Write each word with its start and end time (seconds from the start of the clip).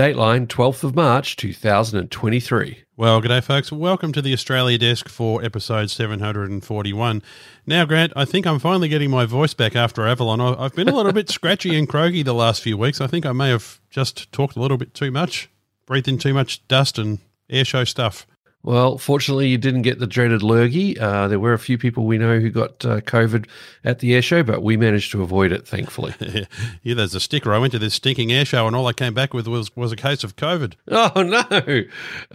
Dateline 0.00 0.46
12th 0.46 0.82
of 0.82 0.96
March 0.96 1.36
2023. 1.36 2.84
Well, 2.96 3.20
good 3.20 3.28
day, 3.28 3.42
folks. 3.42 3.70
Welcome 3.70 4.14
to 4.14 4.22
the 4.22 4.32
Australia 4.32 4.78
Desk 4.78 5.10
for 5.10 5.44
episode 5.44 5.90
741. 5.90 7.22
Now, 7.66 7.84
Grant, 7.84 8.14
I 8.16 8.24
think 8.24 8.46
I'm 8.46 8.58
finally 8.58 8.88
getting 8.88 9.10
my 9.10 9.26
voice 9.26 9.52
back 9.52 9.76
after 9.76 10.06
Avalon. 10.06 10.40
I've 10.40 10.74
been 10.74 10.88
a 10.88 10.96
little 10.96 11.12
bit 11.12 11.28
scratchy 11.28 11.76
and 11.76 11.86
croaky 11.86 12.22
the 12.22 12.32
last 12.32 12.62
few 12.62 12.78
weeks. 12.78 13.02
I 13.02 13.08
think 13.08 13.26
I 13.26 13.32
may 13.32 13.50
have 13.50 13.78
just 13.90 14.32
talked 14.32 14.56
a 14.56 14.60
little 14.60 14.78
bit 14.78 14.94
too 14.94 15.10
much, 15.10 15.50
breathed 15.84 16.08
in 16.08 16.16
too 16.16 16.32
much 16.32 16.66
dust 16.66 16.96
and 16.96 17.18
airshow 17.52 17.86
stuff. 17.86 18.26
Well, 18.62 18.98
fortunately, 18.98 19.48
you 19.48 19.56
didn't 19.56 19.82
get 19.82 20.00
the 20.00 20.06
dreaded 20.06 20.42
lurgy. 20.42 20.98
Uh, 20.98 21.28
there 21.28 21.40
were 21.40 21.54
a 21.54 21.58
few 21.58 21.78
people 21.78 22.04
we 22.04 22.18
know 22.18 22.38
who 22.38 22.50
got 22.50 22.84
uh, 22.84 23.00
COVID 23.00 23.48
at 23.84 24.00
the 24.00 24.14
air 24.14 24.20
show, 24.20 24.42
but 24.42 24.62
we 24.62 24.76
managed 24.76 25.12
to 25.12 25.22
avoid 25.22 25.50
it, 25.50 25.66
thankfully. 25.66 26.14
yeah, 26.82 26.94
there's 26.94 27.14
a 27.14 27.20
sticker. 27.20 27.54
I 27.54 27.58
went 27.58 27.72
to 27.72 27.78
this 27.78 27.94
stinking 27.94 28.32
air 28.32 28.44
show, 28.44 28.66
and 28.66 28.76
all 28.76 28.86
I 28.86 28.92
came 28.92 29.14
back 29.14 29.32
with 29.32 29.46
was, 29.46 29.74
was 29.76 29.92
a 29.92 29.96
case 29.96 30.24
of 30.24 30.36
COVID. 30.36 30.74
Oh 30.92 31.22
no! 31.22 31.44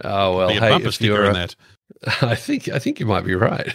Oh 0.02 0.36
well, 0.36 0.48
Be 0.48 0.56
a 0.56 0.60
hey, 0.60 0.68
bumper 0.70 0.90
sticker 0.90 1.26
uh, 1.26 1.32
that. 1.32 1.54
I 2.22 2.34
think 2.34 2.68
I 2.68 2.78
think 2.78 2.98
you 2.98 3.06
might 3.06 3.24
be 3.24 3.34
right. 3.34 3.74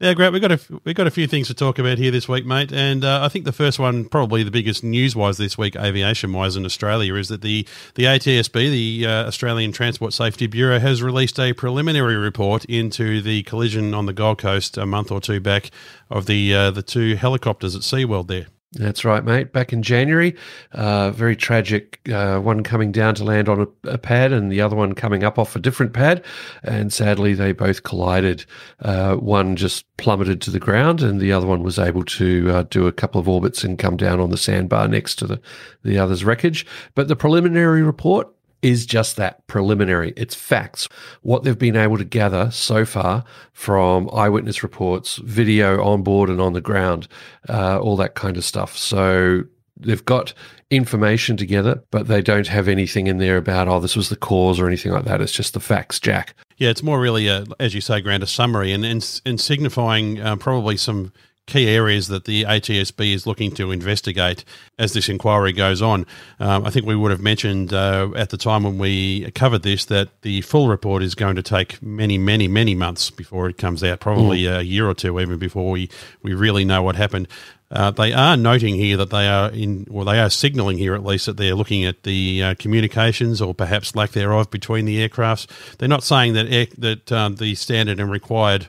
Yeah, 0.00 0.14
Grant, 0.14 0.32
we've 0.32 0.40
got 0.40 0.52
a 0.52 0.60
we 0.82 0.94
got 0.94 1.06
a 1.06 1.10
few 1.10 1.26
things 1.26 1.48
to 1.48 1.54
talk 1.54 1.78
about 1.78 1.98
here 1.98 2.10
this 2.10 2.26
week, 2.26 2.46
mate. 2.46 2.72
And 2.72 3.04
uh, 3.04 3.20
I 3.22 3.28
think 3.28 3.44
the 3.44 3.52
first 3.52 3.78
one, 3.78 4.06
probably 4.06 4.42
the 4.42 4.50
biggest 4.50 4.82
news 4.82 5.14
wise 5.14 5.36
this 5.36 5.58
week, 5.58 5.76
aviation 5.76 6.32
wise 6.32 6.56
in 6.56 6.64
Australia, 6.64 7.14
is 7.16 7.28
that 7.28 7.42
the 7.42 7.68
the 7.96 8.04
ATSB, 8.04 8.52
the 8.54 9.06
uh, 9.06 9.26
Australian 9.26 9.72
Transport 9.72 10.14
Safety 10.14 10.46
Bureau, 10.46 10.78
has 10.78 11.02
released 11.02 11.38
a 11.38 11.52
preliminary 11.52 12.16
report 12.16 12.64
into 12.64 13.20
the 13.20 13.42
collision 13.42 13.92
on 13.92 14.06
the 14.06 14.14
Gold 14.14 14.38
Coast 14.38 14.78
a 14.78 14.86
month 14.86 15.12
or 15.12 15.20
two 15.20 15.38
back 15.38 15.70
of 16.08 16.24
the 16.24 16.54
uh, 16.54 16.70
the 16.70 16.82
two 16.82 17.16
helicopters 17.16 17.76
at 17.76 17.82
SeaWorld 17.82 18.28
there. 18.28 18.46
That's 18.72 19.04
right, 19.04 19.24
mate. 19.24 19.52
Back 19.52 19.72
in 19.72 19.82
January, 19.82 20.36
uh, 20.70 21.10
very 21.10 21.34
tragic. 21.34 22.00
Uh, 22.08 22.38
one 22.38 22.62
coming 22.62 22.92
down 22.92 23.16
to 23.16 23.24
land 23.24 23.48
on 23.48 23.62
a, 23.62 23.88
a, 23.88 23.98
pad, 23.98 24.32
and 24.32 24.50
the 24.50 24.60
other 24.60 24.76
one 24.76 24.92
coming 24.92 25.24
up 25.24 25.40
off 25.40 25.56
a 25.56 25.58
different 25.58 25.92
pad. 25.92 26.24
And 26.62 26.92
sadly, 26.92 27.34
they 27.34 27.50
both 27.50 27.82
collided. 27.82 28.44
Uh, 28.78 29.16
one 29.16 29.56
just 29.56 29.84
plummeted 29.96 30.40
to 30.42 30.52
the 30.52 30.60
ground, 30.60 31.02
and 31.02 31.20
the 31.20 31.32
other 31.32 31.48
one 31.48 31.64
was 31.64 31.80
able 31.80 32.04
to 32.04 32.48
uh, 32.48 32.62
do 32.70 32.86
a 32.86 32.92
couple 32.92 33.20
of 33.20 33.28
orbits 33.28 33.64
and 33.64 33.76
come 33.76 33.96
down 33.96 34.20
on 34.20 34.30
the 34.30 34.38
sandbar 34.38 34.86
next 34.86 35.16
to 35.16 35.26
the 35.26 35.40
the 35.82 35.98
other's 35.98 36.24
wreckage. 36.24 36.64
But 36.94 37.08
the 37.08 37.16
preliminary 37.16 37.82
report 37.82 38.28
is 38.62 38.86
just 38.86 39.16
that 39.16 39.46
preliminary. 39.46 40.12
It's 40.16 40.34
facts. 40.34 40.88
What 41.22 41.44
they've 41.44 41.58
been 41.58 41.76
able 41.76 41.98
to 41.98 42.04
gather 42.04 42.50
so 42.50 42.84
far 42.84 43.24
from 43.52 44.10
eyewitness 44.12 44.62
reports, 44.62 45.16
video 45.16 45.82
on 45.82 46.02
board 46.02 46.30
and 46.30 46.40
on 46.40 46.52
the 46.52 46.60
ground, 46.60 47.08
uh, 47.48 47.78
all 47.78 47.96
that 47.96 48.14
kind 48.14 48.36
of 48.36 48.44
stuff. 48.44 48.76
So 48.76 49.42
they've 49.78 50.04
got 50.04 50.34
information 50.70 51.36
together, 51.36 51.82
but 51.90 52.06
they 52.06 52.22
don't 52.22 52.46
have 52.46 52.68
anything 52.68 53.06
in 53.06 53.18
there 53.18 53.36
about, 53.36 53.66
oh, 53.66 53.80
this 53.80 53.96
was 53.96 54.08
the 54.08 54.16
cause 54.16 54.60
or 54.60 54.66
anything 54.66 54.92
like 54.92 55.04
that. 55.04 55.20
It's 55.20 55.32
just 55.32 55.54
the 55.54 55.60
facts, 55.60 55.98
Jack. 55.98 56.34
Yeah, 56.58 56.68
it's 56.68 56.82
more 56.82 57.00
really, 57.00 57.26
a, 57.26 57.44
as 57.58 57.74
you 57.74 57.80
say, 57.80 58.00
Grant, 58.00 58.22
a 58.22 58.26
summary 58.26 58.72
and, 58.72 58.84
and, 58.84 59.20
and 59.24 59.40
signifying 59.40 60.20
uh, 60.20 60.36
probably 60.36 60.76
some 60.76 61.12
key 61.46 61.68
areas 61.68 62.08
that 62.08 62.24
the 62.24 62.44
ATSB 62.44 63.12
is 63.12 63.26
looking 63.26 63.50
to 63.52 63.72
investigate 63.72 64.44
as 64.78 64.92
this 64.92 65.08
inquiry 65.08 65.52
goes 65.52 65.82
on. 65.82 66.06
Um, 66.38 66.64
I 66.64 66.70
think 66.70 66.86
we 66.86 66.94
would 66.94 67.10
have 67.10 67.20
mentioned 67.20 67.72
uh, 67.72 68.10
at 68.14 68.30
the 68.30 68.36
time 68.36 68.62
when 68.62 68.78
we 68.78 69.30
covered 69.32 69.62
this 69.62 69.84
that 69.86 70.08
the 70.22 70.42
full 70.42 70.68
report 70.68 71.02
is 71.02 71.14
going 71.14 71.36
to 71.36 71.42
take 71.42 71.82
many, 71.82 72.18
many, 72.18 72.46
many 72.46 72.74
months 72.74 73.10
before 73.10 73.48
it 73.48 73.58
comes 73.58 73.82
out, 73.82 74.00
probably 74.00 74.42
mm. 74.42 74.58
a 74.58 74.64
year 74.64 74.88
or 74.88 74.94
two 74.94 75.18
even 75.18 75.38
before 75.38 75.70
we, 75.70 75.90
we 76.22 76.34
really 76.34 76.64
know 76.64 76.82
what 76.82 76.96
happened. 76.96 77.26
Uh, 77.72 77.90
they 77.92 78.12
are 78.12 78.36
noting 78.36 78.74
here 78.74 78.96
that 78.96 79.10
they 79.10 79.28
are 79.28 79.48
in, 79.50 79.86
well, 79.88 80.04
they 80.04 80.18
are 80.18 80.28
signalling 80.28 80.76
here 80.76 80.94
at 80.94 81.04
least 81.04 81.26
that 81.26 81.36
they're 81.36 81.54
looking 81.54 81.84
at 81.84 82.02
the 82.02 82.42
uh, 82.42 82.54
communications 82.58 83.40
or 83.40 83.54
perhaps 83.54 83.94
lack 83.94 84.10
thereof 84.10 84.50
between 84.50 84.86
the 84.86 85.08
aircrafts. 85.08 85.46
They're 85.78 85.88
not 85.88 86.02
saying 86.02 86.32
that 86.32 86.48
air, 86.48 86.66
that 86.78 87.12
um, 87.12 87.36
the 87.36 87.54
standard 87.54 88.00
and 88.00 88.10
required 88.10 88.66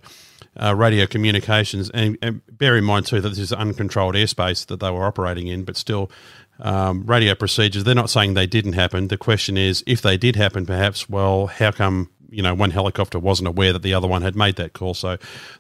uh, 0.60 0.76
radio 0.76 1.06
communications. 1.06 1.90
And, 1.92 2.18
and, 2.22 2.42
bear 2.52 2.78
in 2.78 2.84
mind, 2.84 3.06
too, 3.06 3.22
that 3.22 3.30
this 3.30 3.40
is 3.40 3.54
uncontrolled 3.54 4.16
airspace 4.16 4.66
that 4.68 4.80
they 4.80 4.92
were 4.92 5.06
operating 5.06 5.48
in, 5.48 5.64
but 5.64 5.78
still, 5.78 6.12
um, 6.60 7.06
radio 7.06 7.34
procedures, 7.34 7.84
they're 7.84 7.96
not 7.96 8.10
saying 8.10 8.34
they 8.34 8.48
didn't 8.48 8.74
happen. 8.74 9.08
The 9.08 9.18
question 9.18 9.58
is, 9.58 9.84
if 9.88 10.02
they 10.02 10.18
did 10.18 10.36
happen, 10.36 10.66
perhaps, 10.66 11.10
well, 11.10 11.48
how 11.48 11.72
come? 11.72 12.10
You 12.34 12.42
know, 12.42 12.54
one 12.54 12.72
helicopter 12.72 13.20
wasn't 13.20 13.50
aware 13.50 13.74
that 13.74 13.82
the 13.82 13.94
other 13.94 14.08
one 14.08 14.22
had 14.22 14.38
made 14.38 14.56
that 14.56 14.72
call. 14.72 14.94
So, 14.94 15.18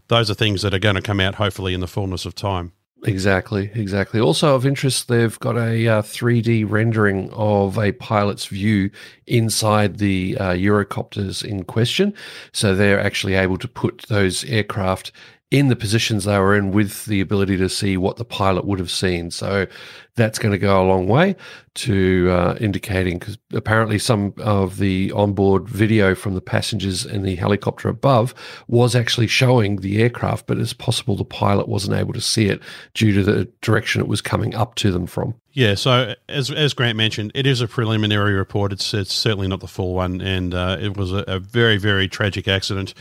those 0.08 0.32
are 0.32 0.34
things 0.34 0.62
that 0.62 0.74
are 0.74 0.80
going 0.80 0.96
to 0.96 1.02
come 1.02 1.20
out 1.20 1.36
hopefully 1.36 1.74
in 1.74 1.82
the 1.82 1.88
fullness 1.88 2.26
of 2.26 2.34
time. 2.34 2.72
Exactly, 3.04 3.72
exactly. 3.74 4.20
Also 4.20 4.54
of 4.54 4.64
interest, 4.66 5.08
they've 5.08 5.40
got 5.40 5.58
a 5.58 5.88
uh, 5.88 6.02
3D 6.04 6.70
rendering 6.70 7.32
of 7.32 7.80
a 7.80 7.94
pilot's 7.94 8.46
view 8.46 8.92
inside 9.26 9.98
the 9.98 10.38
uh, 10.38 10.52
Eurocopters 10.52 11.44
in 11.44 11.64
question. 11.64 12.14
So 12.52 12.76
they're 12.76 13.00
actually 13.00 13.34
able 13.34 13.58
to 13.58 13.68
put 13.68 14.06
those 14.08 14.44
aircraft 14.44 15.12
in 15.52 15.68
the 15.68 15.76
positions 15.76 16.24
they 16.24 16.40
were 16.40 16.56
in 16.56 16.72
with 16.72 17.06
the 17.06 17.20
ability 17.20 17.58
to 17.58 17.68
see 17.68 17.98
what 17.98 18.16
the 18.16 18.24
pilot 18.24 18.66
would 18.66 18.80
have 18.80 18.90
seen. 18.90 19.30
So 19.30 19.68
that's 20.16 20.40
going 20.40 20.54
to 20.54 20.58
go 20.58 20.82
a 20.82 20.88
long 20.88 21.08
way 21.08 21.36
to 21.74 22.30
uh, 22.32 22.58
indicating 22.60 23.20
because 23.20 23.38
apparently 23.54 24.00
some 24.00 24.34
of 24.38 24.78
the 24.78 25.12
onboard 25.12 25.68
video 25.68 26.16
from 26.16 26.36
the 26.36 26.42
passengers 26.42 27.06
in 27.06 27.24
the 27.24 27.36
helicopter 27.36 27.90
above 27.90 28.34
was 28.68 28.96
actually 28.96 29.28
showing 29.28 29.78
the 29.78 30.02
aircraft, 30.02 30.48
but 30.48 30.58
it's 30.58 30.74
possible 30.74 31.18
the 31.18 31.26
pilot 31.26 31.68
wasn't 31.68 31.98
able 31.98 32.14
to 32.14 32.22
see 32.22 32.48
it 32.48 32.62
due 32.94 33.14
to 33.14 33.24
the 33.24 33.46
direction 33.62 34.02
it 34.02 34.08
was 34.08 34.22
coming 34.22 34.56
up 34.56 34.76
to 34.76 34.92
them 34.92 35.06
from. 35.06 35.36
Yeah, 35.54 35.76
so 35.76 36.16
as 36.30 36.50
as 36.50 36.74
Grant 36.74 36.96
mentioned, 36.96 37.34
it 37.36 37.46
is 37.46 37.60
a 37.60 37.68
preliminary 37.68 38.34
report. 38.34 38.72
It's 38.72 38.94
it's 38.94 39.14
certainly 39.14 39.50
not 39.50 39.60
the 39.60 39.68
full 39.68 39.94
one, 39.94 40.22
and 40.22 40.54
uh, 40.54 40.78
it 40.80 40.96
was 40.96 41.12
a, 41.12 41.26
a 41.28 41.40
very 41.40 41.76
very 41.76 42.08
tragic 42.08 42.48
accident 42.48 42.94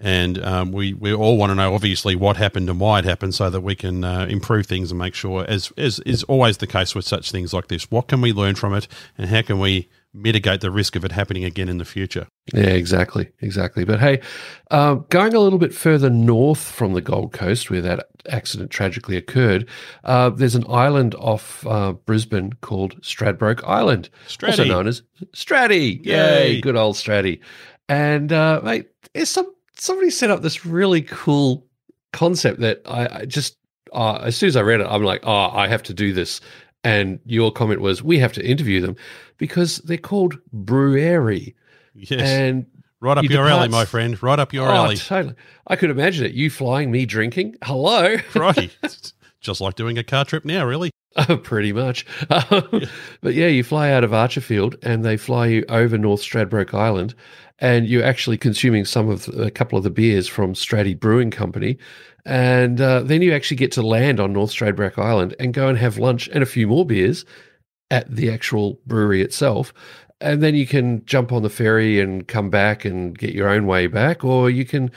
and 0.00 0.42
um, 0.44 0.72
we, 0.72 0.94
we 0.94 1.12
all 1.12 1.36
want 1.36 1.50
to 1.50 1.54
know 1.54 1.74
obviously 1.74 2.16
what 2.16 2.36
happened 2.36 2.68
and 2.68 2.80
why 2.80 2.98
it 2.98 3.04
happened 3.04 3.34
so 3.34 3.50
that 3.50 3.60
we 3.60 3.74
can 3.74 4.04
uh, 4.04 4.26
improve 4.28 4.66
things 4.66 4.90
and 4.90 4.98
make 4.98 5.14
sure 5.14 5.44
as, 5.48 5.72
as 5.76 5.98
is 6.00 6.22
always 6.24 6.58
the 6.58 6.66
case 6.66 6.94
with 6.94 7.04
such 7.04 7.30
things 7.30 7.52
like 7.52 7.68
this 7.68 7.90
what 7.90 8.08
can 8.08 8.20
we 8.20 8.32
learn 8.32 8.54
from 8.54 8.74
it 8.74 8.88
and 9.18 9.28
how 9.28 9.42
can 9.42 9.58
we 9.58 9.88
mitigate 10.14 10.60
the 10.60 10.70
risk 10.70 10.94
of 10.94 11.04
it 11.04 11.12
happening 11.12 11.42
again 11.44 11.68
in 11.68 11.78
the 11.78 11.84
future? 11.84 12.26
Yeah 12.52 12.70
exactly 12.70 13.30
exactly. 13.40 13.84
But 13.84 14.00
hey 14.00 14.20
uh, 14.70 14.94
going 14.94 15.34
a 15.34 15.40
little 15.40 15.58
bit 15.58 15.74
further 15.74 16.10
north 16.10 16.62
from 16.62 16.94
the 16.94 17.00
gold 17.00 17.32
coast 17.32 17.70
where 17.70 17.80
that 17.82 18.06
accident 18.28 18.70
tragically 18.70 19.16
occurred 19.16 19.68
uh, 20.04 20.30
there's 20.30 20.54
an 20.54 20.64
island 20.68 21.14
off 21.16 21.66
uh, 21.66 21.92
brisbane 21.92 22.52
called 22.60 23.00
stradbroke 23.02 23.62
island 23.66 24.08
Straddy. 24.28 24.48
also 24.48 24.64
known 24.64 24.86
as 24.86 25.02
straddy 25.34 26.04
yay, 26.04 26.54
yay. 26.54 26.60
good 26.60 26.76
old 26.76 26.94
straddy 26.94 27.40
and 27.88 28.32
uh, 28.32 28.60
mate 28.62 28.88
there's 29.12 29.28
some 29.28 29.52
somebody 29.82 30.10
set 30.10 30.30
up 30.30 30.42
this 30.42 30.64
really 30.64 31.02
cool 31.02 31.66
concept 32.12 32.60
that 32.60 32.82
I, 32.86 33.20
I 33.20 33.24
just 33.24 33.56
uh, 33.92 34.18
as 34.22 34.36
soon 34.36 34.46
as 34.46 34.56
I 34.56 34.62
read 34.62 34.80
it, 34.80 34.86
I'm 34.88 35.02
like, 35.02 35.20
oh, 35.24 35.50
I 35.50 35.66
have 35.66 35.82
to 35.84 35.94
do 35.94 36.12
this. 36.12 36.40
And 36.84 37.18
your 37.26 37.52
comment 37.52 37.80
was, 37.80 38.02
we 38.02 38.18
have 38.18 38.32
to 38.34 38.46
interview 38.46 38.80
them 38.80 38.96
because 39.38 39.78
they're 39.78 39.98
called 39.98 40.38
Brewairy. 40.54 41.54
Yes. 41.94 42.22
And 42.22 42.66
right 43.00 43.18
up 43.18 43.24
your 43.24 43.48
alley, 43.48 43.68
my 43.68 43.84
friend. 43.84 44.20
Right 44.22 44.38
up 44.38 44.52
your 44.52 44.68
oh, 44.68 44.72
alley. 44.72 44.96
Totally. 44.96 45.34
I 45.66 45.76
could 45.76 45.90
imagine 45.90 46.26
it. 46.26 46.32
You 46.32 46.48
flying, 46.48 46.90
me 46.90 47.04
drinking. 47.04 47.56
Hello. 47.62 48.16
Righty. 48.34 48.70
Just 49.42 49.60
like 49.60 49.74
doing 49.74 49.98
a 49.98 50.04
car 50.04 50.24
trip 50.24 50.44
now, 50.44 50.64
really. 50.64 50.90
Oh, 51.28 51.36
pretty 51.36 51.74
much. 51.74 52.06
yeah. 52.30 52.86
But 53.20 53.34
yeah, 53.34 53.46
you 53.46 53.62
fly 53.62 53.90
out 53.90 54.02
of 54.02 54.12
Archerfield 54.12 54.82
and 54.82 55.04
they 55.04 55.18
fly 55.18 55.46
you 55.48 55.64
over 55.68 55.98
North 55.98 56.22
Stradbroke 56.22 56.72
Island 56.72 57.14
and 57.58 57.86
you're 57.86 58.02
actually 58.02 58.38
consuming 58.38 58.86
some 58.86 59.10
of 59.10 59.28
a 59.28 59.50
couple 59.50 59.76
of 59.76 59.84
the 59.84 59.90
beers 59.90 60.26
from 60.26 60.54
Straddy 60.54 60.98
Brewing 60.98 61.30
Company. 61.30 61.76
And 62.24 62.80
uh, 62.80 63.02
then 63.02 63.20
you 63.20 63.34
actually 63.34 63.58
get 63.58 63.72
to 63.72 63.82
land 63.82 64.20
on 64.20 64.32
North 64.32 64.52
Stradbroke 64.52 64.98
Island 64.98 65.34
and 65.38 65.52
go 65.52 65.68
and 65.68 65.76
have 65.76 65.98
lunch 65.98 66.28
and 66.28 66.42
a 66.42 66.46
few 66.46 66.66
more 66.66 66.86
beers 66.86 67.26
at 67.90 68.10
the 68.10 68.30
actual 68.30 68.80
brewery 68.86 69.20
itself. 69.20 69.74
And 70.22 70.42
then 70.42 70.54
you 70.54 70.66
can 70.66 71.04
jump 71.04 71.32
on 71.32 71.42
the 71.42 71.50
ferry 71.50 72.00
and 72.00 72.26
come 72.28 72.48
back 72.48 72.84
and 72.84 73.18
get 73.18 73.34
your 73.34 73.48
own 73.48 73.66
way 73.66 73.88
back, 73.88 74.24
or 74.24 74.48
you 74.48 74.64
can, 74.64 74.90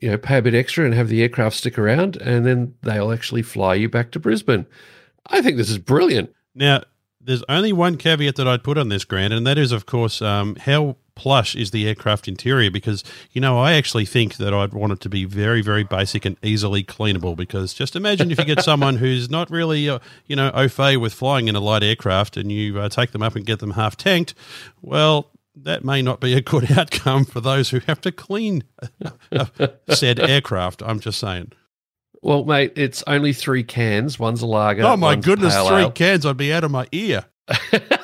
you 0.00 0.10
know, 0.10 0.18
pay 0.18 0.38
a 0.38 0.42
bit 0.42 0.54
extra 0.54 0.84
and 0.84 0.92
have 0.94 1.08
the 1.08 1.22
aircraft 1.22 1.56
stick 1.56 1.78
around, 1.78 2.16
and 2.16 2.44
then 2.44 2.74
they'll 2.82 3.12
actually 3.12 3.42
fly 3.42 3.74
you 3.74 3.88
back 3.88 4.10
to 4.10 4.18
Brisbane. 4.18 4.66
I 5.28 5.40
think 5.42 5.56
this 5.56 5.70
is 5.70 5.78
brilliant. 5.78 6.34
Now, 6.54 6.82
there's 7.20 7.44
only 7.48 7.72
one 7.72 7.96
caveat 7.96 8.36
that 8.36 8.48
I'd 8.48 8.64
put 8.64 8.76
on 8.76 8.88
this, 8.88 9.04
Grant, 9.04 9.32
and 9.32 9.46
that 9.46 9.58
is, 9.58 9.72
of 9.72 9.86
course, 9.86 10.20
um, 10.20 10.56
how 10.56 10.96
plush 11.16 11.54
is 11.54 11.70
the 11.70 11.86
aircraft 11.86 12.26
interior 12.26 12.70
because 12.70 13.04
you 13.32 13.40
know 13.40 13.58
I 13.58 13.74
actually 13.74 14.04
think 14.04 14.36
that 14.36 14.52
I'd 14.52 14.72
want 14.72 14.92
it 14.92 15.00
to 15.00 15.08
be 15.08 15.24
very 15.24 15.62
very 15.62 15.84
basic 15.84 16.24
and 16.24 16.36
easily 16.42 16.82
cleanable 16.82 17.36
because 17.36 17.72
just 17.72 17.94
imagine 17.94 18.30
if 18.30 18.38
you 18.38 18.44
get 18.44 18.62
someone 18.62 18.96
who's 19.04 19.30
not 19.30 19.50
really 19.50 19.88
uh, 19.88 20.00
you 20.26 20.34
know 20.36 20.50
au 20.54 20.68
fait 20.68 20.96
with 20.96 21.14
flying 21.14 21.48
in 21.48 21.54
a 21.54 21.60
light 21.60 21.82
aircraft 21.82 22.36
and 22.36 22.50
you 22.50 22.80
uh, 22.80 22.88
take 22.88 23.12
them 23.12 23.22
up 23.22 23.36
and 23.36 23.46
get 23.46 23.60
them 23.60 23.72
half 23.72 23.96
tanked 23.96 24.34
well 24.82 25.30
that 25.56 25.84
may 25.84 26.02
not 26.02 26.20
be 26.20 26.34
a 26.34 26.40
good 26.40 26.70
outcome 26.78 27.24
for 27.24 27.40
those 27.40 27.70
who 27.70 27.78
have 27.80 28.00
to 28.00 28.10
clean 28.10 28.64
said 29.88 30.18
aircraft 30.18 30.82
I'm 30.84 30.98
just 31.00 31.18
saying. 31.20 31.52
Well 32.22 32.44
mate 32.44 32.72
it's 32.76 33.04
only 33.06 33.32
3 33.32 33.62
cans. 33.64 34.18
One's 34.18 34.42
a 34.42 34.46
lager 34.46 34.82
oh 34.82 34.96
my 34.96 35.14
goodness 35.14 35.54
3 35.54 35.76
ale. 35.76 35.90
cans 35.92 36.26
I'd 36.26 36.36
be 36.36 36.52
out 36.52 36.64
of 36.64 36.70
my 36.72 36.86
ear 36.90 37.26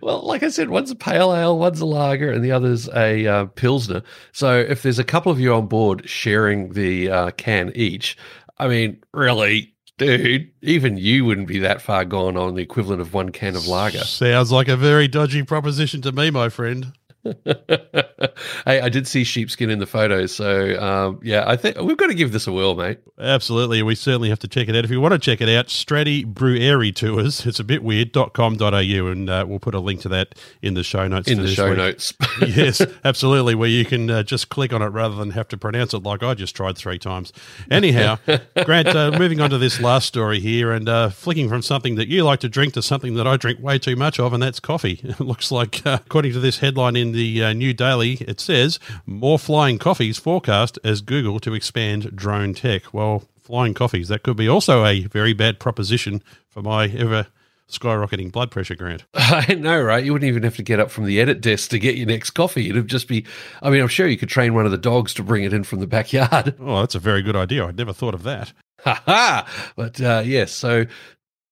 well, 0.00 0.22
like 0.22 0.42
I 0.42 0.48
said, 0.48 0.70
one's 0.70 0.90
a 0.90 0.96
pale 0.96 1.34
ale, 1.34 1.58
one's 1.58 1.80
a 1.80 1.86
lager, 1.86 2.30
and 2.30 2.44
the 2.44 2.52
other's 2.52 2.88
a 2.88 3.26
uh, 3.26 3.44
pilsner. 3.46 4.02
So 4.32 4.58
if 4.58 4.82
there's 4.82 4.98
a 4.98 5.04
couple 5.04 5.32
of 5.32 5.40
you 5.40 5.54
on 5.54 5.66
board 5.66 6.08
sharing 6.08 6.72
the 6.72 7.10
uh, 7.10 7.30
can 7.32 7.72
each, 7.74 8.16
I 8.58 8.68
mean, 8.68 9.02
really, 9.12 9.74
dude, 9.98 10.50
even 10.62 10.96
you 10.96 11.24
wouldn't 11.24 11.48
be 11.48 11.58
that 11.60 11.82
far 11.82 12.04
gone 12.04 12.36
on 12.36 12.54
the 12.54 12.62
equivalent 12.62 13.00
of 13.00 13.14
one 13.14 13.30
can 13.30 13.56
of 13.56 13.66
lager. 13.66 13.98
Sounds 13.98 14.50
like 14.50 14.68
a 14.68 14.76
very 14.76 15.08
dodgy 15.08 15.42
proposition 15.42 16.02
to 16.02 16.12
me, 16.12 16.30
my 16.30 16.48
friend. 16.48 16.92
hey, 17.44 18.80
I 18.80 18.88
did 18.88 19.06
see 19.08 19.24
sheepskin 19.24 19.70
in 19.70 19.80
the 19.80 19.86
photos, 19.86 20.34
so 20.34 20.80
um, 20.80 21.20
yeah, 21.22 21.44
I 21.46 21.56
think 21.56 21.78
we've 21.78 21.96
got 21.96 22.06
to 22.06 22.14
give 22.14 22.32
this 22.32 22.46
a 22.46 22.52
whirl, 22.52 22.74
mate. 22.74 23.00
Absolutely, 23.18 23.82
we 23.82 23.94
certainly 23.94 24.28
have 24.28 24.38
to 24.40 24.48
check 24.48 24.68
it 24.68 24.76
out. 24.76 24.84
If 24.84 24.90
you 24.90 25.00
want 25.00 25.12
to 25.12 25.18
check 25.18 25.40
it 25.40 25.48
out, 25.48 25.66
Straddy 25.66 26.24
Brewairy 26.24 26.94
Tours. 26.94 27.44
It's 27.44 27.58
a 27.58 27.64
bit 27.64 27.82
weird. 27.82 28.12
.com.au, 28.12 29.06
and 29.06 29.30
uh, 29.30 29.44
we'll 29.48 29.58
put 29.58 29.74
a 29.74 29.80
link 29.80 30.00
to 30.02 30.08
that 30.10 30.34
in 30.62 30.74
the 30.74 30.84
show 30.84 31.08
notes. 31.08 31.28
In 31.28 31.42
the 31.42 31.48
show 31.48 31.70
week. 31.70 31.78
notes, 31.78 32.14
yes, 32.46 32.80
absolutely, 33.04 33.54
where 33.54 33.68
you 33.68 33.84
can 33.84 34.10
uh, 34.10 34.22
just 34.22 34.48
click 34.48 34.72
on 34.72 34.80
it 34.80 34.86
rather 34.86 35.16
than 35.16 35.30
have 35.32 35.48
to 35.48 35.56
pronounce 35.56 35.94
it 35.94 36.02
like 36.02 36.22
I 36.22 36.34
just 36.34 36.54
tried 36.54 36.78
three 36.78 36.98
times. 36.98 37.32
Anyhow, 37.70 38.18
Grant, 38.64 38.88
uh, 38.88 39.16
moving 39.18 39.40
on 39.40 39.50
to 39.50 39.58
this 39.58 39.80
last 39.80 40.06
story 40.06 40.40
here, 40.40 40.72
and 40.72 40.88
uh, 40.88 41.10
flicking 41.10 41.48
from 41.48 41.62
something 41.62 41.96
that 41.96 42.08
you 42.08 42.24
like 42.24 42.40
to 42.40 42.48
drink 42.48 42.74
to 42.74 42.82
something 42.82 43.14
that 43.14 43.26
I 43.26 43.36
drink 43.36 43.60
way 43.60 43.78
too 43.78 43.96
much 43.96 44.20
of, 44.20 44.32
and 44.32 44.42
that's 44.42 44.60
coffee. 44.60 45.00
It 45.02 45.20
looks 45.20 45.50
like, 45.50 45.84
uh, 45.84 45.98
according 46.06 46.32
to 46.32 46.40
this 46.40 46.58
headline 46.58 46.94
in 46.94 47.12
the 47.12 47.17
uh, 47.18 47.52
New 47.52 47.72
Daily, 47.72 48.14
it 48.14 48.40
says 48.40 48.78
more 49.06 49.38
flying 49.38 49.78
coffees 49.78 50.18
forecast 50.18 50.78
as 50.84 51.00
Google 51.00 51.40
to 51.40 51.54
expand 51.54 52.14
drone 52.16 52.54
tech. 52.54 52.92
Well, 52.92 53.24
flying 53.42 53.74
coffees, 53.74 54.08
that 54.08 54.22
could 54.22 54.36
be 54.36 54.48
also 54.48 54.84
a 54.84 55.04
very 55.04 55.32
bad 55.32 55.58
proposition 55.58 56.22
for 56.48 56.62
my 56.62 56.86
ever 56.88 57.26
skyrocketing 57.68 58.32
blood 58.32 58.50
pressure, 58.50 58.74
Grant. 58.74 59.04
I 59.14 59.54
know, 59.54 59.80
right? 59.80 60.04
You 60.04 60.12
wouldn't 60.12 60.28
even 60.28 60.42
have 60.42 60.56
to 60.56 60.62
get 60.62 60.80
up 60.80 60.90
from 60.90 61.04
the 61.04 61.20
edit 61.20 61.40
desk 61.40 61.70
to 61.70 61.78
get 61.78 61.96
your 61.96 62.06
next 62.06 62.30
coffee. 62.30 62.70
It'd 62.70 62.88
just 62.88 63.08
be, 63.08 63.24
I 63.62 63.70
mean, 63.70 63.80
I'm 63.82 63.88
sure 63.88 64.06
you 64.06 64.16
could 64.16 64.28
train 64.28 64.54
one 64.54 64.64
of 64.64 64.70
the 64.70 64.78
dogs 64.78 65.14
to 65.14 65.22
bring 65.22 65.44
it 65.44 65.52
in 65.52 65.64
from 65.64 65.80
the 65.80 65.86
backyard. 65.86 66.54
Oh, 66.60 66.80
that's 66.80 66.94
a 66.94 66.98
very 67.00 67.22
good 67.22 67.36
idea. 67.36 67.66
I'd 67.66 67.76
never 67.76 67.92
thought 67.92 68.14
of 68.14 68.22
that. 68.24 68.52
Ha 68.84 69.02
ha! 69.06 69.72
But 69.74 70.00
uh, 70.00 70.22
yes, 70.24 70.52
so 70.52 70.86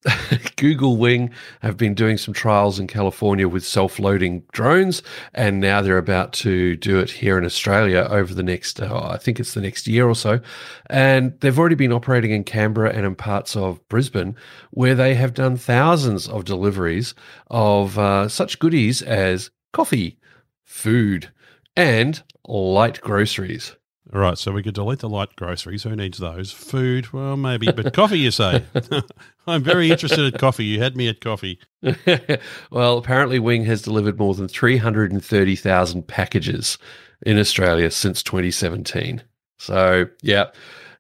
Google 0.57 0.97
Wing 0.97 1.31
have 1.63 1.77
been 1.77 1.95
doing 1.95 2.19
some 2.19 2.35
trials 2.35 2.79
in 2.79 2.87
California 2.87 3.49
with 3.49 3.65
self 3.65 3.99
loading 3.99 4.43
drones, 4.53 5.03
and 5.35 5.61
now 5.61 5.81
they're 5.81 5.99
about 5.99 6.33
to 6.35 6.77
do 6.77 6.99
it 6.99 7.11
here 7.11 7.39
in 7.39 7.45
Australia 7.45 8.07
over 8.11 8.35
the 8.35 8.43
next, 8.43 8.81
uh, 8.81 9.09
I 9.11 9.17
think 9.19 9.41
it's 9.41 9.55
the 9.55 9.61
next 9.61 9.87
year 9.87 10.09
or 10.09 10.15
so. 10.15 10.41
And 10.89 11.39
they've 11.41 11.59
already 11.59 11.75
been 11.75 11.93
operating 11.93 12.31
in 12.31 12.45
Canberra 12.45 12.91
and 12.91 13.05
in 13.05 13.15
parts 13.15 13.57
of 13.57 13.87
Brisbane, 13.89 14.37
where 14.71 14.95
they 14.95 15.15
have 15.15 15.35
done 15.35 15.57
thousands 15.57 16.29
of 16.29 16.45
deliveries 16.45 17.15
of 17.49 17.99
uh, 17.99 18.29
such 18.29 18.59
goodies 18.59 19.03
as 19.03 19.51
coffee, 19.73 20.19
food, 20.63 21.31
and 21.77 22.23
light 22.47 23.01
groceries. 23.01 23.77
All 24.15 24.21
right, 24.21 24.39
so 24.39 24.53
we 24.53 24.63
could 24.63 24.75
delete 24.75 25.01
the 25.01 25.09
light 25.09 25.35
groceries. 25.35 25.83
Who 25.83 25.97
needs 25.97 26.19
those? 26.19 26.53
Food, 26.53 27.13
well, 27.13 27.37
maybe, 27.37 27.73
but 27.73 27.93
coffee, 27.93 28.21
you 28.21 28.31
say? 28.31 28.65
I'm 29.49 29.65
very 29.65 29.91
interested 29.91 30.33
in 30.33 30.39
coffee. 30.39 30.65
You 30.65 30.81
had 30.81 30.97
me 30.97 31.09
at 31.09 31.21
coffee. 31.21 31.59
well, 32.71 32.99
apparently, 32.99 33.41
Wing 33.41 33.65
has 33.65 33.83
delivered 33.83 34.17
more 34.19 34.35
than 34.35 34.47
330,000 34.47 36.07
packages 36.07 36.79
in 37.23 37.37
Australia 37.37 37.91
since 37.91 38.23
2017. 38.23 39.23
So, 39.59 40.07
yeah. 40.23 40.47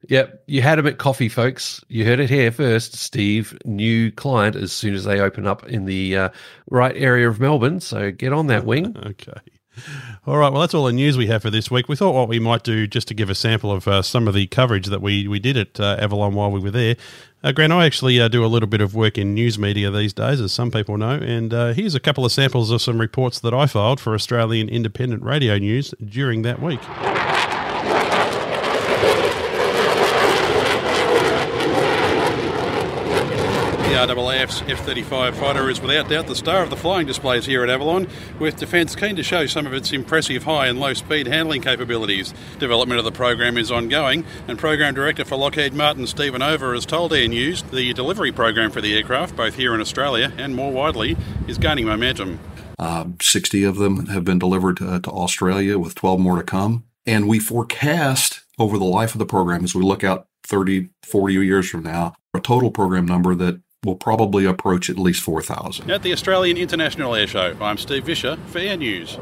Yep, 0.09 0.45
you 0.47 0.63
had 0.63 0.79
him 0.79 0.87
at 0.87 0.99
coffee, 0.99 1.29
folks. 1.29 1.83
You 1.89 2.05
heard 2.05 2.21
it 2.21 2.31
here 2.31 2.53
first. 2.53 2.95
Steve, 2.95 3.57
new 3.65 4.13
client 4.13 4.55
as 4.55 4.73
soon 4.73 4.95
as 4.95 5.05
they 5.05 5.21
open 5.21 5.47
up 5.47 5.67
in 5.67 5.85
the 5.85 6.17
uh, 6.17 6.29
right 6.71 6.97
area 6.97 7.29
of 7.29 7.41
Melbourne. 7.41 7.81
So 7.81 8.13
get 8.13 8.33
on 8.33 8.47
that 8.49 8.65
wing. 8.65 8.97
okay. 9.07 9.41
All 10.27 10.37
right. 10.39 10.51
Well, 10.53 10.61
that's 10.61 10.75
all 10.75 10.85
the 10.85 10.93
news 10.93 11.17
we 11.17 11.27
have 11.29 11.43
for 11.43 11.51
this 11.51 11.71
week. 11.71 11.89
We 11.89 11.97
thought 11.97 12.15
what 12.15 12.29
we 12.29 12.39
might 12.39 12.63
do 12.63 12.87
just 12.87 13.09
to 13.09 13.15
give 13.15 13.31
a 13.31 13.35
sample 13.35 13.71
of 13.71 13.87
uh, 13.87 14.03
some 14.03 14.29
of 14.29 14.35
the 14.35 14.47
coverage 14.47 14.87
that 14.87 15.03
we, 15.03 15.29
we 15.29 15.39
did 15.39 15.57
at 15.57 15.79
uh, 15.81 15.97
Avalon 16.01 16.35
while 16.35 16.51
we 16.51 16.61
were 16.61 16.71
there. 16.71 16.97
Uh, 17.45 17.53
Grant, 17.53 17.73
I 17.73 17.87
actually 17.87 18.21
uh, 18.21 18.29
do 18.29 18.45
a 18.45 18.49
little 18.49 18.69
bit 18.69 18.81
of 18.81 18.95
work 18.95 19.19
in 19.19 19.35
news 19.35 19.59
media 19.59 19.91
these 19.91 20.13
days, 20.13 20.41
as 20.41 20.53
some 20.53 20.71
people 20.71 20.97
know. 20.99 21.13
And 21.13 21.55
uh, 21.55 21.73
here's 21.75 21.95
a 21.95 22.01
couple 22.01 22.25
of 22.25 22.33
samples 22.33 22.71
of 22.71 22.83
some 22.83 23.01
reports 23.01 23.39
that 23.41 23.55
I 23.55 23.67
filed 23.67 24.01
for 24.01 24.15
Australian 24.15 24.69
Independent 24.69 25.23
Radio 25.23 25.57
News 25.59 25.95
during 26.05 26.43
that 26.43 26.61
week. 26.61 26.81
RAAF's 33.97 34.61
F 34.69 34.85
35 34.85 35.39
fighter 35.39 35.71
is 35.71 35.81
without 35.81 36.11
doubt 36.11 36.27
the 36.27 36.37
star 36.37 36.63
of 36.63 36.69
the 36.69 36.77
flying 36.77 37.07
displays 37.07 37.47
here 37.47 37.63
at 37.63 37.71
Avalon, 37.71 38.07
with 38.39 38.59
Defence 38.59 38.95
keen 38.95 39.17
to 39.17 39.23
show 39.23 39.47
some 39.47 39.67
of 39.67 39.73
its 39.73 39.91
impressive 39.91 40.45
high 40.45 40.67
and 40.67 40.79
low 40.79 40.93
speed 40.93 41.27
handling 41.27 41.63
capabilities. 41.63 42.35
Development 42.59 42.99
of 42.99 43.07
the 43.07 43.11
program 43.11 43.57
is 43.57 43.71
ongoing, 43.71 44.27
and 44.49 44.59
Program 44.59 44.95
Director 44.95 45.25
for 45.25 45.37
Lockheed 45.37 45.73
Martin, 45.73 46.07
Stephen 46.07 46.43
Over, 46.43 46.75
has 46.75 46.85
told 46.85 47.15
Air 47.15 47.27
News 47.27 47.63
the 47.63 47.95
delivery 47.95 48.33
program 48.33 48.71
for 48.71 48.83
the 48.83 48.95
aircraft, 48.95 49.35
both 49.35 49.55
here 49.55 49.75
in 49.75 49.81
Australia 49.81 50.31
and 50.37 50.55
more 50.55 50.71
widely, 50.71 51.17
is 51.49 51.57
gaining 51.57 51.87
momentum. 51.87 52.39
Uh, 52.79 53.07
60 53.23 53.65
of 53.65 53.77
them 53.77 54.09
have 54.09 54.25
been 54.25 54.39
delivered 54.39 54.83
uh, 54.83 55.01
to 55.01 55.11
Australia, 55.11 55.79
with 55.79 55.95
12 55.95 56.21
more 56.21 56.37
to 56.37 56.43
come. 56.43 56.85
And 57.07 57.27
we 57.27 57.39
forecast 57.39 58.43
over 58.59 58.77
the 58.77 58.85
life 58.85 59.15
of 59.15 59.21
the 59.21 59.27
program, 59.27 59.65
as 59.65 59.75
we 59.75 59.83
look 59.83 60.05
out 60.05 60.27
30, 60.45 60.91
40 61.03 61.35
years 61.35 61.71
from 61.71 61.83
now, 61.83 62.15
a 62.35 62.41
total 62.41 62.71
program 62.71 63.07
number 63.07 63.35
that 63.35 63.63
will 63.87 63.97
probably 63.97 64.45
approach 64.45 64.91
at 64.91 64.99
least 64.99 65.23
4,000. 65.23 65.91
At 65.91 66.03
the 66.03 66.13
Australian 66.13 66.59
International 66.59 67.15
Air 67.15 67.27
Show, 67.27 67.57
I'm 67.61 67.79
Steve 67.79 68.05
Visscher 68.05 68.39
for 68.49 68.59
Air 68.59 68.77
News. 68.77 69.19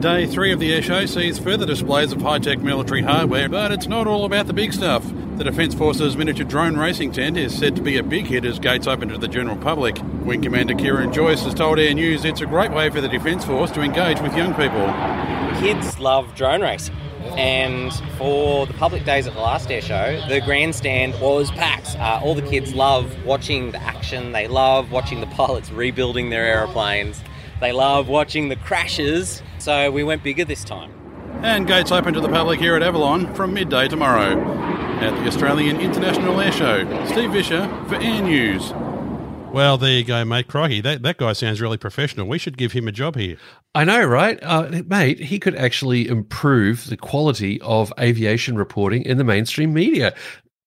Day 0.00 0.26
three 0.26 0.52
of 0.52 0.60
the 0.60 0.70
air 0.70 0.82
show 0.82 1.06
sees 1.06 1.38
further 1.38 1.64
displays 1.64 2.12
of 2.12 2.20
high 2.20 2.38
tech 2.38 2.58
military 2.58 3.00
hardware, 3.00 3.48
but 3.48 3.72
it's 3.72 3.86
not 3.86 4.06
all 4.06 4.26
about 4.26 4.46
the 4.46 4.52
big 4.52 4.74
stuff. 4.74 5.02
The 5.36 5.44
Defence 5.44 5.74
Force's 5.74 6.14
miniature 6.14 6.44
drone 6.44 6.76
racing 6.76 7.12
tent 7.12 7.38
is 7.38 7.56
said 7.56 7.74
to 7.76 7.82
be 7.82 7.96
a 7.96 8.02
big 8.02 8.26
hit 8.26 8.44
as 8.44 8.58
gates 8.58 8.86
open 8.86 9.08
to 9.08 9.16
the 9.16 9.28
general 9.28 9.56
public. 9.56 9.96
Wing 10.22 10.42
Commander 10.42 10.74
Kieran 10.74 11.10
Joyce 11.10 11.42
has 11.44 11.54
told 11.54 11.78
Air 11.78 11.94
News 11.94 12.26
it's 12.26 12.42
a 12.42 12.46
great 12.46 12.70
way 12.70 12.90
for 12.90 13.00
the 13.00 13.08
Defence 13.08 13.46
Force 13.46 13.70
to 13.70 13.80
engage 13.80 14.20
with 14.20 14.36
young 14.36 14.52
people. 14.54 14.86
Kids 15.58 15.98
love 15.98 16.34
drone 16.34 16.60
racing. 16.60 16.94
And 17.36 17.92
for 18.16 18.66
the 18.66 18.74
public 18.74 19.04
days 19.04 19.26
at 19.26 19.34
the 19.34 19.40
last 19.40 19.70
air 19.70 19.80
show, 19.80 20.22
the 20.28 20.40
grandstand 20.40 21.20
was 21.20 21.50
packed. 21.50 21.96
Uh, 21.98 22.20
all 22.22 22.34
the 22.34 22.42
kids 22.42 22.74
love 22.74 23.24
watching 23.24 23.72
the 23.72 23.82
action. 23.82 24.32
They 24.32 24.46
love 24.46 24.92
watching 24.92 25.20
the 25.20 25.26
pilots 25.26 25.70
rebuilding 25.70 26.30
their 26.30 26.44
aeroplanes. 26.44 27.22
They 27.60 27.72
love 27.72 28.08
watching 28.08 28.48
the 28.48 28.56
crashes. 28.56 29.42
So 29.58 29.90
we 29.90 30.04
went 30.04 30.22
bigger 30.22 30.44
this 30.44 30.64
time. 30.64 30.92
And 31.42 31.66
gates 31.66 31.90
open 31.90 32.14
to 32.14 32.20
the 32.20 32.28
public 32.28 32.60
here 32.60 32.76
at 32.76 32.82
Avalon 32.82 33.34
from 33.34 33.52
midday 33.54 33.88
tomorrow. 33.88 34.40
At 35.00 35.10
the 35.22 35.26
Australian 35.26 35.80
International 35.80 36.40
Air 36.40 36.52
Show, 36.52 36.84
Steve 37.06 37.30
Visscher 37.30 37.88
for 37.88 37.96
Air 37.96 38.22
News. 38.22 38.72
Well, 39.54 39.78
there 39.78 39.92
you 39.92 40.02
go, 40.02 40.24
mate. 40.24 40.48
Crikey, 40.48 40.80
that, 40.80 41.02
that 41.02 41.16
guy 41.16 41.32
sounds 41.32 41.60
really 41.60 41.76
professional. 41.76 42.26
We 42.26 42.38
should 42.38 42.56
give 42.56 42.72
him 42.72 42.88
a 42.88 42.92
job 42.92 43.14
here. 43.14 43.36
I 43.72 43.84
know, 43.84 44.04
right? 44.04 44.36
Uh, 44.42 44.82
mate, 44.88 45.20
he 45.20 45.38
could 45.38 45.54
actually 45.54 46.08
improve 46.08 46.88
the 46.88 46.96
quality 46.96 47.60
of 47.60 47.92
aviation 48.00 48.56
reporting 48.56 49.02
in 49.02 49.16
the 49.16 49.22
mainstream 49.22 49.72
media. 49.72 50.12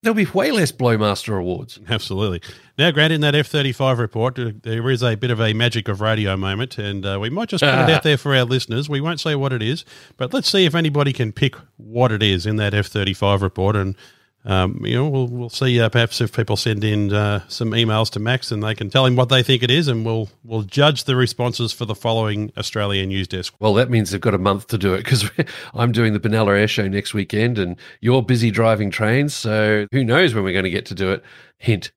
There'll 0.03 0.15
be 0.15 0.25
way 0.25 0.51
less 0.51 0.71
Blowmaster 0.71 1.37
awards. 1.37 1.81
Absolutely. 1.89 2.41
Now, 2.77 2.91
Grant, 2.91 3.11
in 3.11 3.19
that 3.21 3.35
F 3.35 3.47
35 3.47 3.99
report, 3.99 4.39
uh, 4.39 4.51
there 4.63 4.89
is 4.89 5.03
a 5.03 5.15
bit 5.15 5.31
of 5.31 5.41
a 5.41 5.51
magic 5.51 5.89
of 5.89 5.99
radio 5.99 6.37
moment, 6.37 6.77
and 6.77 7.05
uh, 7.05 7.17
we 7.19 7.29
might 7.29 7.49
just 7.49 7.63
put 7.65 7.73
it 7.73 7.89
out 7.89 8.03
there 8.03 8.17
for 8.17 8.33
our 8.33 8.45
listeners. 8.45 8.87
We 8.87 9.01
won't 9.01 9.19
say 9.19 9.35
what 9.35 9.51
it 9.51 9.61
is, 9.61 9.83
but 10.15 10.33
let's 10.33 10.49
see 10.49 10.63
if 10.63 10.75
anybody 10.75 11.11
can 11.11 11.33
pick 11.33 11.55
what 11.75 12.13
it 12.13 12.23
is 12.23 12.45
in 12.45 12.55
that 12.55 12.73
F 12.73 12.87
35 12.87 13.41
report. 13.41 13.75
And 13.75 13.97
um, 14.47 14.79
you 14.85 14.95
know, 14.95 15.09
we'll, 15.09 15.27
we'll 15.27 15.49
see 15.49 15.77
uh, 15.81 15.89
perhaps 15.89 16.21
if 16.21 16.33
people 16.33 16.55
send 16.55 16.81
in 16.81 17.11
uh, 17.11 17.41
some 17.49 17.71
emails 17.71 18.09
to 18.11 18.19
Max 18.21 18.49
and 18.49 18.63
they 18.63 18.73
can 18.73 18.89
tell 18.89 19.05
him 19.05 19.17
what 19.17 19.27
they 19.27 19.43
think 19.43 19.61
it 19.61 19.69
is, 19.69 19.89
and 19.89 20.05
we'll 20.05 20.29
we'll 20.45 20.61
judge 20.61 21.03
the 21.03 21.17
responses 21.17 21.73
for 21.73 21.83
the 21.83 21.93
following 21.93 22.53
Australian 22.57 23.09
news 23.09 23.27
desk. 23.27 23.53
Well, 23.59 23.73
that 23.73 23.89
means 23.89 24.11
they've 24.11 24.21
got 24.21 24.33
a 24.33 24.37
month 24.37 24.67
to 24.67 24.77
do 24.77 24.93
it 24.93 24.99
because 24.99 25.29
I'm 25.73 25.91
doing 25.91 26.13
the 26.13 26.19
Benalla 26.21 26.57
Air 26.57 26.67
Show 26.69 26.87
next 26.87 27.13
weekend, 27.13 27.59
and 27.59 27.75
you're 27.99 28.23
busy 28.23 28.49
driving 28.49 28.89
trains, 28.89 29.33
so 29.33 29.85
who 29.91 30.01
knows 30.05 30.33
when 30.33 30.45
we're 30.45 30.53
going 30.53 30.63
to 30.63 30.69
get 30.69 30.85
to 30.85 30.95
do 30.95 31.11
it? 31.11 31.23
Hint: 31.57 31.91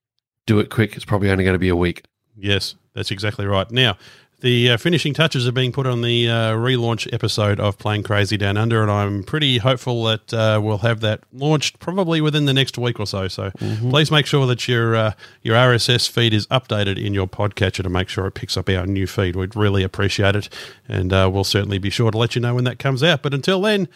do 0.45 0.59
it 0.59 0.69
quick. 0.69 0.97
It's 0.97 1.05
probably 1.05 1.31
only 1.31 1.45
going 1.45 1.55
to 1.55 1.59
be 1.59 1.69
a 1.69 1.75
week. 1.75 2.03
Yes, 2.35 2.75
that's 2.93 3.11
exactly 3.11 3.45
right. 3.45 3.71
Now, 3.71 3.97
the 4.41 4.71
uh, 4.71 4.77
finishing 4.77 5.13
touches 5.13 5.47
are 5.47 5.51
being 5.51 5.71
put 5.71 5.85
on 5.87 6.01
the 6.01 6.27
uh, 6.27 6.53
relaunch 6.53 7.11
episode 7.13 7.59
of 7.59 7.77
Plane 7.77 8.03
Crazy 8.03 8.37
Down 8.37 8.57
Under, 8.57 8.81
and 8.81 8.91
I'm 8.91 9.23
pretty 9.23 9.59
hopeful 9.59 10.03
that 10.05 10.33
uh, 10.33 10.59
we'll 10.61 10.79
have 10.79 10.99
that 11.01 11.21
launched 11.31 11.79
probably 11.79 12.21
within 12.21 12.45
the 12.45 12.53
next 12.53 12.77
week 12.77 12.99
or 12.99 13.05
so. 13.05 13.27
So 13.27 13.51
mm-hmm. 13.51 13.89
please 13.91 14.11
make 14.11 14.25
sure 14.25 14.45
that 14.47 14.67
your 14.67 14.95
uh, 14.95 15.13
your 15.41 15.55
RSS 15.55 16.09
feed 16.09 16.33
is 16.33 16.47
updated 16.47 17.03
in 17.03 17.13
your 17.13 17.27
podcatcher 17.27 17.83
to 17.83 17.89
make 17.89 18.09
sure 18.09 18.25
it 18.25 18.33
picks 18.33 18.57
up 18.57 18.67
our 18.67 18.85
new 18.85 19.07
feed. 19.07 19.35
We'd 19.35 19.55
really 19.55 19.83
appreciate 19.83 20.35
it, 20.35 20.49
and 20.87 21.13
uh, 21.13 21.29
we'll 21.31 21.43
certainly 21.43 21.77
be 21.77 21.91
sure 21.91 22.11
to 22.11 22.17
let 22.17 22.35
you 22.35 22.41
know 22.41 22.55
when 22.55 22.63
that 22.63 22.79
comes 22.79 23.03
out. 23.03 23.21
But 23.21 23.33
until 23.33 23.61
then, 23.61 23.87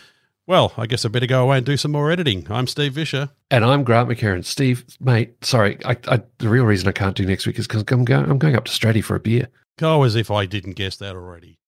Well, 0.48 0.74
I 0.78 0.86
guess 0.86 1.04
I 1.04 1.10
better 1.10 1.26
go 1.26 1.42
away 1.42 1.58
and 1.58 1.66
do 1.66 1.76
some 1.76 1.92
more 1.92 2.12
editing. 2.12 2.46
I'm 2.52 2.68
Steve 2.68 2.94
Visscher. 2.94 3.32
And 3.50 3.66
I'm 3.66 3.84
Grant 3.84 4.10
McHerron. 4.10 4.46
Steve, 4.46 4.86
mate, 5.00 5.44
sorry. 5.44 5.80
I, 5.84 5.98
I, 6.08 6.22
the 6.38 6.50
real 6.50 6.66
reason 6.66 6.88
I 6.88 6.92
can't 6.92 7.16
do 7.16 7.26
next 7.26 7.48
week 7.48 7.58
is 7.58 7.66
because 7.66 7.84
I'm 7.90 8.06
going, 8.06 8.30
I'm 8.30 8.38
going 8.38 8.56
up 8.56 8.66
to 8.66 8.72
Straddy 8.72 9.04
for 9.04 9.16
a 9.16 9.20
beer. 9.20 9.48
Go 9.78 10.04
as 10.04 10.16
if 10.16 10.32
I 10.32 10.46
didn't 10.46 10.74
guess 10.74 10.96
that 10.98 11.16
already. 11.16 11.60